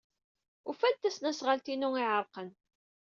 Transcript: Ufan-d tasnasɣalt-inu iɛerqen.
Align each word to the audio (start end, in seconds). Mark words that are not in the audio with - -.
Ufan-d 0.69 0.97
tasnasɣalt-inu 1.01 1.89
iɛerqen. 2.01 2.49